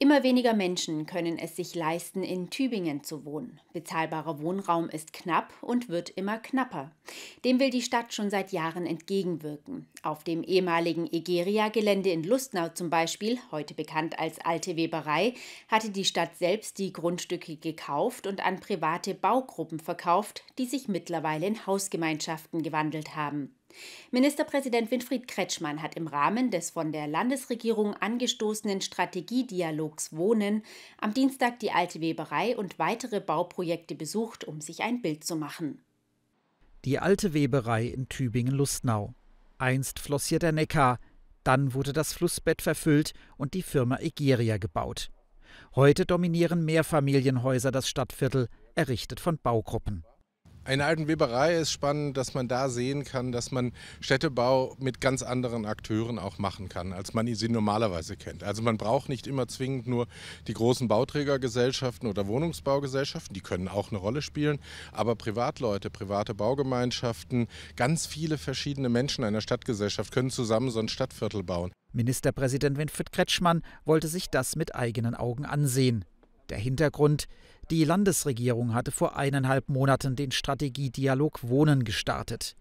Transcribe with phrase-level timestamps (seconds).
[0.00, 3.60] Immer weniger Menschen können es sich leisten, in Tübingen zu wohnen.
[3.72, 6.92] Bezahlbarer Wohnraum ist knapp und wird immer knapper.
[7.44, 9.88] Dem will die Stadt schon seit Jahren entgegenwirken.
[10.04, 15.34] Auf dem ehemaligen Egeria-Gelände in Lustnau zum Beispiel, heute bekannt als Alte Weberei,
[15.66, 21.48] hatte die Stadt selbst die Grundstücke gekauft und an private Baugruppen verkauft, die sich mittlerweile
[21.48, 23.57] in Hausgemeinschaften gewandelt haben.
[24.10, 30.62] Ministerpräsident Winfried Kretschmann hat im Rahmen des von der Landesregierung angestoßenen Strategiedialogs Wohnen
[31.00, 35.82] am Dienstag die Alte Weberei und weitere Bauprojekte besucht, um sich ein Bild zu machen.
[36.84, 39.14] Die Alte Weberei in Tübingen-Lustnau.
[39.58, 40.98] Einst floss hier der Neckar,
[41.44, 45.10] dann wurde das Flussbett verfüllt und die Firma Egeria gebaut.
[45.74, 50.04] Heute dominieren Mehrfamilienhäuser das Stadtviertel, errichtet von Baugruppen.
[50.68, 53.72] Eine alten Weberei ist spannend, dass man da sehen kann, dass man
[54.02, 58.44] Städtebau mit ganz anderen Akteuren auch machen kann, als man sie normalerweise kennt.
[58.44, 60.06] Also man braucht nicht immer zwingend nur
[60.46, 64.58] die großen Bauträgergesellschaften oder Wohnungsbaugesellschaften, die können auch eine Rolle spielen,
[64.92, 71.44] aber Privatleute, private Baugemeinschaften, ganz viele verschiedene Menschen einer Stadtgesellschaft können zusammen so ein Stadtviertel
[71.44, 71.72] bauen.
[71.94, 76.04] Ministerpräsident Winfried Kretschmann wollte sich das mit eigenen Augen ansehen.
[76.50, 77.26] Der Hintergrund,
[77.70, 82.56] die Landesregierung hatte vor eineinhalb Monaten den Strategiedialog Wohnen gestartet.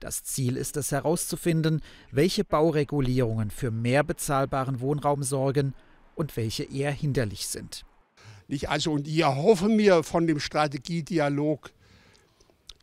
[0.00, 5.74] Das Ziel ist es herauszufinden, welche Bauregulierungen für mehr bezahlbaren Wohnraum sorgen
[6.14, 7.84] und welche eher hinderlich sind.
[8.48, 11.70] Ich also und ich erhoffe mir von dem Strategiedialog,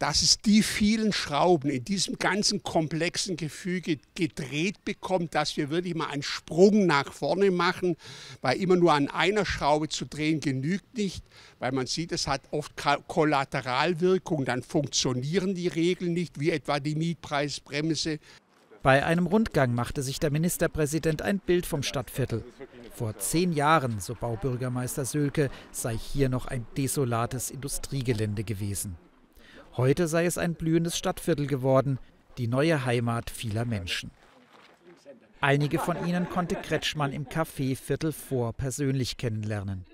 [0.04, 5.96] dass es die vielen Schrauben in diesem ganzen komplexen Gefüge gedreht bekommt, dass wir wirklich
[5.96, 7.96] mal einen Sprung nach vorne machen,
[8.42, 11.24] weil immer nur an einer Schraube zu drehen genügt nicht,
[11.60, 12.74] weil man sieht, es hat oft
[13.08, 18.20] Kollateralwirkung, dann funktionieren die Regeln nicht, wie etwa die Mietpreisbremse.
[18.82, 22.44] Bei einem Rundgang machte sich der Ministerpräsident ein Bild vom Stadtviertel.
[22.94, 28.98] Vor zehn Jahren, so Baubürgermeister Sölke, sei hier noch ein desolates Industriegelände gewesen.
[29.76, 31.98] Heute sei es ein blühendes Stadtviertel geworden,
[32.38, 34.12] die neue Heimat vieler Menschen.
[35.42, 39.86] Einige von ihnen konnte Kretschmann im Café Viertel vor persönlich kennenlernen.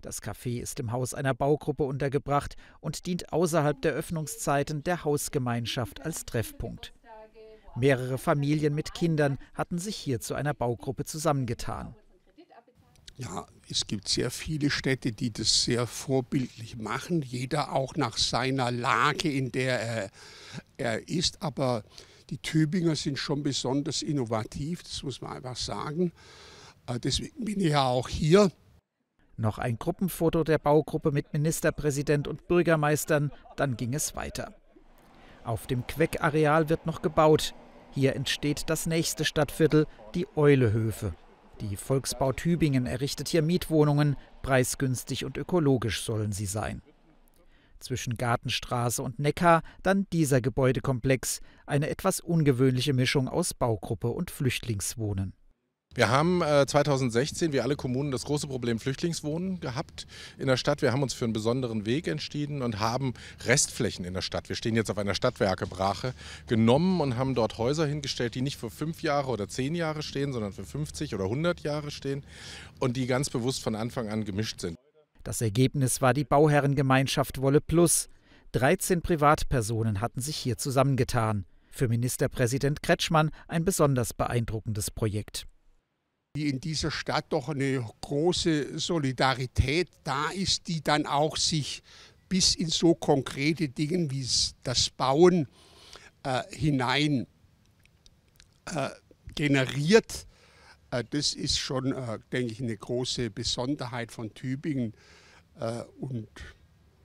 [0.00, 6.04] Das Café ist im Haus einer Baugruppe untergebracht und dient außerhalb der Öffnungszeiten der Hausgemeinschaft
[6.04, 6.92] als Treffpunkt.
[7.76, 11.94] Mehrere Familien mit Kindern hatten sich hier zu einer Baugruppe zusammengetan.
[13.22, 18.72] Ja, es gibt sehr viele Städte, die das sehr vorbildlich machen, jeder auch nach seiner
[18.72, 20.10] Lage, in der er,
[20.76, 21.40] er ist.
[21.40, 21.84] Aber
[22.30, 26.10] die Tübinger sind schon besonders innovativ, das muss man einfach sagen.
[26.88, 28.50] Äh, deswegen bin ich ja auch hier.
[29.36, 34.52] Noch ein Gruppenfoto der Baugruppe mit Ministerpräsident und Bürgermeistern, dann ging es weiter.
[35.44, 37.54] Auf dem Queckareal wird noch gebaut.
[37.92, 41.14] Hier entsteht das nächste Stadtviertel, die Eulehöfe.
[41.62, 46.82] Die Volksbau Tübingen errichtet hier Mietwohnungen, preisgünstig und ökologisch sollen sie sein.
[47.78, 55.34] Zwischen Gartenstraße und Neckar dann dieser Gebäudekomplex, eine etwas ungewöhnliche Mischung aus Baugruppe und Flüchtlingswohnen.
[55.94, 60.06] Wir haben äh, 2016, wie alle Kommunen, das große Problem Flüchtlingswohnen gehabt
[60.38, 60.80] in der Stadt.
[60.80, 63.12] Wir haben uns für einen besonderen Weg entschieden und haben
[63.44, 64.48] Restflächen in der Stadt.
[64.48, 66.14] Wir stehen jetzt auf einer Stadtwerkebrache
[66.46, 70.32] genommen und haben dort Häuser hingestellt, die nicht für fünf Jahre oder zehn Jahre stehen,
[70.32, 72.24] sondern für 50 oder 100 Jahre stehen
[72.78, 74.78] und die ganz bewusst von Anfang an gemischt sind.
[75.24, 78.08] Das Ergebnis war die Bauherrengemeinschaft Wolle Plus.
[78.52, 81.44] 13 Privatpersonen hatten sich hier zusammengetan.
[81.70, 85.46] Für Ministerpräsident Kretschmann ein besonders beeindruckendes Projekt
[86.34, 91.82] wie in dieser Stadt doch eine große Solidarität da ist, die dann auch sich
[92.30, 94.26] bis in so konkrete Dinge wie
[94.62, 95.46] das Bauen
[96.22, 97.26] äh, hinein
[98.64, 98.88] äh,
[99.34, 100.26] generiert.
[100.90, 104.94] Äh, das ist schon, äh, denke ich, eine große Besonderheit von Tübingen
[105.60, 106.28] äh, und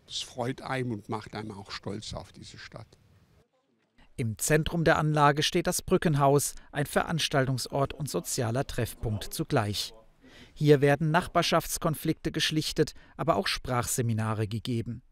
[0.07, 2.87] es freut einem und macht einem auch stolz auf diese Stadt.
[4.19, 9.93] Im Zentrum der Anlage steht das Brückenhaus, ein Veranstaltungsort und sozialer Treffpunkt zugleich.
[10.55, 15.03] Hier werden Nachbarschaftskonflikte geschlichtet, aber auch Sprachseminare gegeben.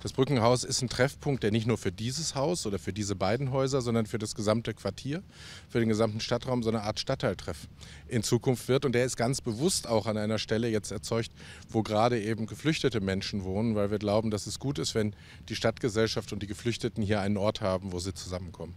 [0.00, 3.50] Das Brückenhaus ist ein Treffpunkt, der nicht nur für dieses Haus oder für diese beiden
[3.50, 5.22] Häuser, sondern für das gesamte Quartier,
[5.68, 7.68] für den gesamten Stadtraum so eine Art Stadtteiltreff
[8.08, 8.84] in Zukunft wird.
[8.84, 11.32] Und der ist ganz bewusst auch an einer Stelle jetzt erzeugt,
[11.68, 15.14] wo gerade eben geflüchtete Menschen wohnen, weil wir glauben, dass es gut ist, wenn
[15.48, 18.74] die Stadtgesellschaft und die Geflüchteten hier einen Ort haben, wo sie zusammenkommen.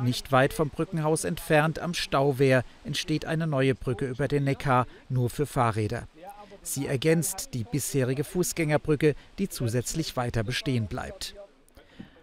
[0.00, 5.30] Nicht weit vom Brückenhaus entfernt am Stauwehr entsteht eine neue Brücke über den Neckar, nur
[5.30, 6.08] für Fahrräder.
[6.62, 11.34] Sie ergänzt die bisherige Fußgängerbrücke, die zusätzlich weiter bestehen bleibt.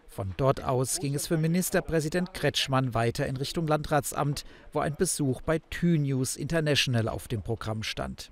[0.07, 4.43] Von dort aus ging es für Ministerpräsident Kretschmann weiter in Richtung Landratsamt,
[4.73, 8.31] wo ein Besuch bei Tü News International auf dem Programm stand.